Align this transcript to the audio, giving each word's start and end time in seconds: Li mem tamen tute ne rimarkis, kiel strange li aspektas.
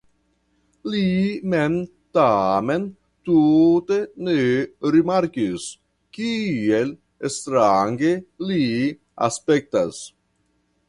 Li 0.91 1.01
mem 1.53 1.73
tamen 2.17 2.87
tute 3.29 3.99
ne 4.27 4.37
rimarkis, 4.95 5.67
kiel 6.19 6.91
strange 7.35 8.15
li 8.51 8.61
aspektas. 9.29 10.01